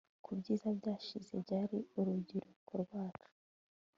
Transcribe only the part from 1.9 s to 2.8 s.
urubyiruko